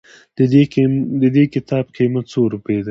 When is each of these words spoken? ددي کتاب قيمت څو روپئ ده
ددي 1.21 1.43
کتاب 1.53 1.85
قيمت 1.97 2.25
څو 2.31 2.41
روپئ 2.53 2.75
ده 2.77 2.79